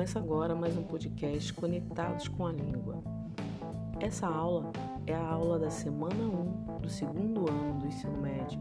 [0.00, 3.04] Começa agora mais um podcast Conectados com a Língua.
[4.00, 4.72] Essa aula
[5.06, 8.58] é a aula da semana 1 do segundo ano do ensino médio.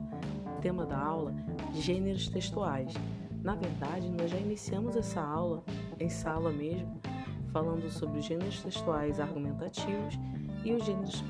[0.57, 1.33] O tema da aula:
[1.73, 2.93] Gêneros textuais.
[3.41, 5.63] Na verdade, nós já iniciamos essa aula
[5.97, 6.99] em sala mesmo,
[7.53, 10.19] falando sobre os gêneros textuais argumentativos
[10.65, 11.23] e os gêneros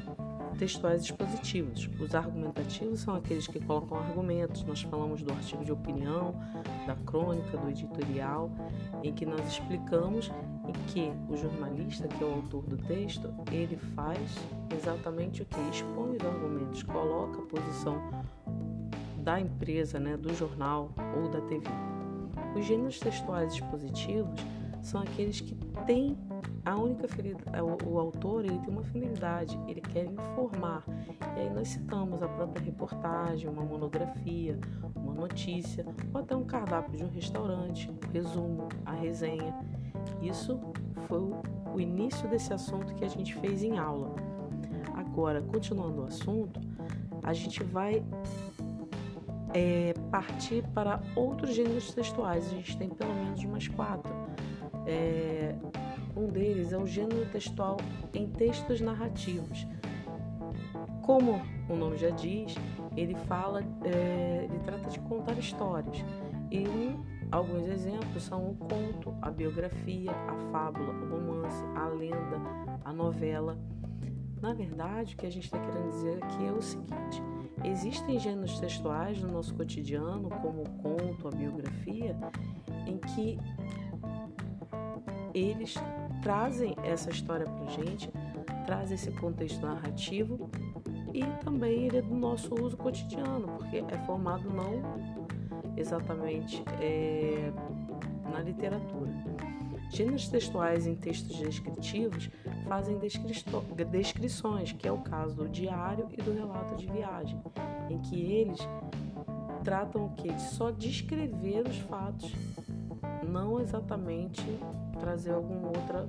[0.60, 1.90] textuais expositivos.
[2.00, 4.64] Os argumentativos são aqueles que colocam argumentos.
[4.64, 6.36] Nós falamos do artigo de opinião,
[6.86, 8.52] da crônica, do editorial,
[9.02, 10.30] em que nós explicamos
[10.68, 14.36] em que o jornalista, que é o autor do texto, ele faz
[14.78, 15.60] exatamente o que?
[15.70, 17.98] Expõe os argumentos, coloca a posição
[19.24, 21.66] da empresa, né, do jornal ou da TV.
[22.56, 24.40] Os gêneros textuais expositivos
[24.82, 26.18] são aqueles que têm
[26.70, 30.84] a única finalidade, o, o, autor ele tem uma finalidade, ele quer informar.
[31.36, 34.60] E aí nós citamos a própria reportagem, uma monografia,
[34.96, 39.56] uma notícia, ou até um cardápio de um restaurante, o resumo, a resenha.
[40.22, 40.60] Isso
[41.08, 41.42] foi o,
[41.74, 44.16] o início desse assunto que a gente fez em aula.
[44.94, 46.60] Agora, continuando o assunto,
[47.24, 48.04] a gente vai
[49.54, 52.46] é, partir para outros gêneros textuais.
[52.48, 54.14] A gente tem pelo menos umas quatro.
[54.86, 55.56] É,
[56.20, 57.78] um deles é o gênero textual
[58.14, 59.66] em textos narrativos.
[61.02, 62.56] Como o nome já diz,
[62.96, 66.04] ele fala, é, ele trata de contar histórias.
[66.52, 66.66] E
[67.32, 72.42] alguns exemplos são o conto, a biografia, a fábula, o romance, a lenda,
[72.84, 73.58] a novela.
[74.42, 77.24] Na verdade, o que a gente está querendo dizer aqui é o seguinte:
[77.64, 82.16] existem gêneros textuais no nosso cotidiano, como o conto, a biografia,
[82.88, 83.38] em que
[85.34, 85.76] eles
[86.22, 88.10] trazem essa história para gente,
[88.66, 90.50] trazem esse contexto narrativo
[91.14, 94.82] e também ele é do nosso uso cotidiano, porque é formado não
[95.76, 97.52] exatamente é,
[98.32, 99.12] na literatura.
[99.92, 102.30] Gêneros textuais em textos descritivos
[102.68, 107.42] fazem descrições, que é o caso do diário e do relato de viagem,
[107.90, 108.60] em que eles
[109.64, 110.32] tratam o que?
[110.32, 112.32] De só descrever os fatos,
[113.24, 114.46] não exatamente
[115.00, 116.08] trazer alguma outra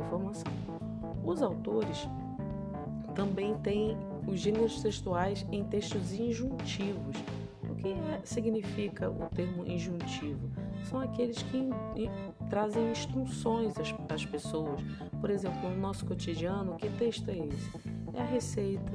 [0.00, 0.52] informação.
[1.24, 2.08] Os autores
[3.14, 7.16] também têm os gêneros textuais em textos injuntivos.
[7.70, 10.50] O que é, significa o termo injuntivo?
[10.84, 11.70] São aqueles que
[12.50, 14.80] trazem instruções às, às pessoas.
[15.20, 17.70] Por exemplo, no nosso cotidiano, que texto é esse?
[18.12, 18.92] É a receita,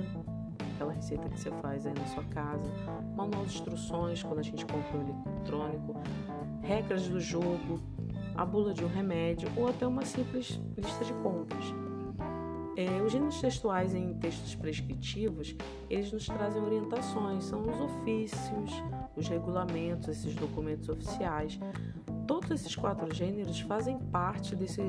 [0.75, 2.67] aquela receita que você faz aí na sua casa,
[3.15, 5.95] manual de instruções quando a gente compra um eletrônico,
[6.69, 7.81] regras do jogo,
[8.35, 11.65] a bula de um remédio ou até uma simples lista de compras.
[12.77, 15.55] É, os gêneros textuais em textos prescritivos,
[15.89, 18.71] eles nos trazem orientações, são os ofícios,
[19.15, 21.59] os regulamentos, esses documentos oficiais.
[22.27, 24.81] Todos esses quatro gêneros fazem parte desse,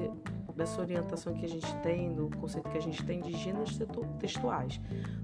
[0.60, 3.80] dessa orientação que a gente tem, do conceito que a gente tem de gêneros
[4.18, 4.78] textuais.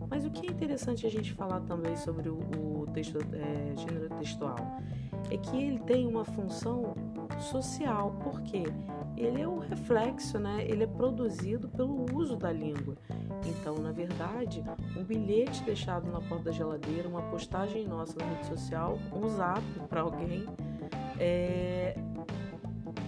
[0.09, 4.57] Mas o que é interessante a gente falar também sobre o, texto, é, gênero textual
[5.31, 6.95] é que ele tem uma função
[7.39, 8.63] social, porque
[9.15, 10.65] ele é o reflexo, né?
[10.67, 12.97] Ele é produzido pelo uso da língua.
[13.45, 14.65] Então, na verdade,
[14.97, 19.63] um bilhete deixado na porta da geladeira, uma postagem nossa na rede social, um zap
[19.87, 20.47] para alguém,
[21.19, 21.95] é,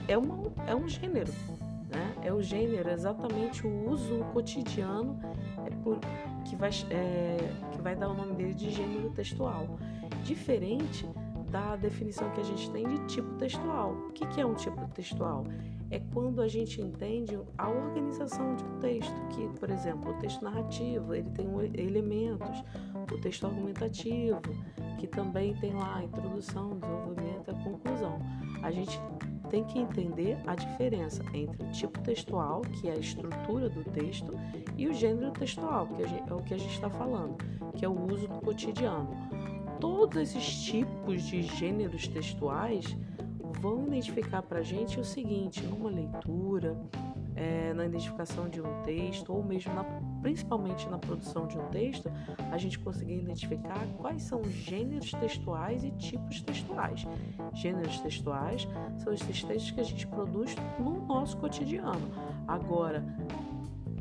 [0.07, 1.33] é, uma, é um gênero?
[2.23, 5.19] É o gênero, é exatamente o uso cotidiano
[5.65, 5.99] é por,
[6.45, 7.37] que, vai, é,
[7.73, 9.79] que vai dar o nome dele de gênero textual.
[10.25, 11.09] Diferente
[11.51, 13.93] da definição que a gente tem de tipo textual.
[13.93, 15.45] O que é um tipo textual?
[15.91, 20.43] É quando a gente entende a organização de um texto, que, por exemplo, o texto
[20.45, 22.63] narrativo, ele tem elementos,
[23.11, 24.41] o texto argumentativo,
[24.99, 28.19] que também tem lá a introdução, desenvolvimento a conclusão.
[28.63, 29.01] A gente
[29.49, 34.33] tem que entender a diferença entre o tipo textual, que é a estrutura do texto,
[34.77, 37.37] e o gênero textual, que é o que a gente está falando,
[37.77, 39.11] que é o uso do cotidiano.
[39.81, 42.97] Todos esses tipos de gêneros textuais
[43.61, 46.77] vão identificar para a gente o seguinte: numa leitura,
[47.39, 49.85] é, na identificação de um texto, ou mesmo na,
[50.21, 52.11] principalmente na produção de um texto,
[52.51, 57.07] a gente conseguir identificar quais são os gêneros textuais e tipos textuais.
[57.55, 58.67] Gêneros textuais
[58.99, 62.11] são esses textos que a gente produz no nosso cotidiano.
[62.49, 63.05] Agora,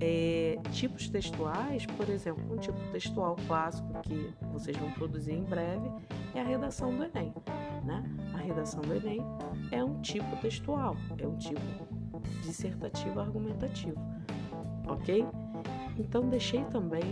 [0.02, 5.92] é, tipos textuais, por exemplo, um tipo textual clássico que vocês vão produzir em breve
[6.34, 7.34] é a redação do Enem.
[7.84, 8.04] Né?
[8.34, 9.22] A redação do Enem
[9.72, 11.97] é um tipo textual, é um tipo
[12.44, 14.00] dissertativo argumentativo,
[14.88, 15.26] ok?
[15.98, 17.04] Então deixei também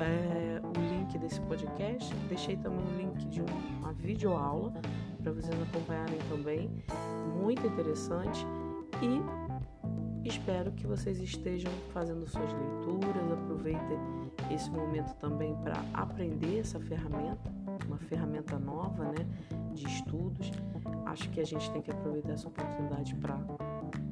[0.00, 4.72] é, o link desse podcast, deixei também o link de uma videoaula
[5.22, 6.70] para vocês acompanharem também,
[7.40, 8.46] muito interessante
[9.02, 9.20] e
[10.24, 13.98] Espero que vocês estejam fazendo suas leituras, aproveitem
[14.50, 17.52] esse momento também para aprender essa ferramenta,
[17.86, 19.26] uma ferramenta nova, né,
[19.74, 20.23] de estudos.
[21.14, 23.38] Acho que a gente tem que aproveitar essa oportunidade para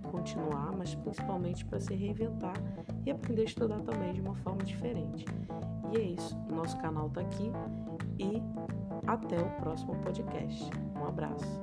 [0.09, 2.55] continuar, mas principalmente para se reinventar
[3.05, 5.25] e aprender a estudar também de uma forma diferente.
[5.93, 7.51] E é isso, nosso canal está aqui
[8.21, 8.41] e
[9.05, 10.71] até o próximo podcast.
[10.95, 11.61] Um abraço.